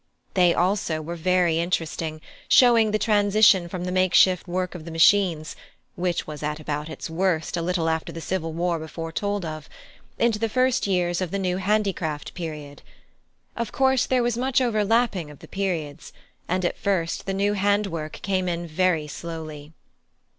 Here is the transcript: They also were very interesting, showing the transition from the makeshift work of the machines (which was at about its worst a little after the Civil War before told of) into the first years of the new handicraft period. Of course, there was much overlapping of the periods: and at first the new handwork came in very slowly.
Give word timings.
They 0.33 0.55
also 0.55 0.99
were 0.99 1.15
very 1.15 1.59
interesting, 1.59 2.21
showing 2.47 2.89
the 2.89 2.97
transition 2.97 3.69
from 3.69 3.83
the 3.83 3.91
makeshift 3.91 4.47
work 4.47 4.73
of 4.73 4.83
the 4.83 4.89
machines 4.89 5.55
(which 5.95 6.25
was 6.25 6.41
at 6.41 6.59
about 6.59 6.89
its 6.89 7.07
worst 7.07 7.55
a 7.55 7.61
little 7.61 7.87
after 7.87 8.11
the 8.11 8.19
Civil 8.19 8.51
War 8.51 8.79
before 8.79 9.11
told 9.11 9.45
of) 9.45 9.69
into 10.17 10.39
the 10.39 10.49
first 10.49 10.87
years 10.87 11.21
of 11.21 11.29
the 11.29 11.37
new 11.37 11.57
handicraft 11.57 12.33
period. 12.33 12.81
Of 13.55 13.71
course, 13.71 14.07
there 14.07 14.23
was 14.23 14.39
much 14.39 14.59
overlapping 14.59 15.29
of 15.29 15.37
the 15.37 15.47
periods: 15.47 16.13
and 16.47 16.65
at 16.65 16.79
first 16.79 17.27
the 17.27 17.33
new 17.35 17.53
handwork 17.53 18.23
came 18.23 18.49
in 18.49 18.65
very 18.65 19.07
slowly. 19.07 19.71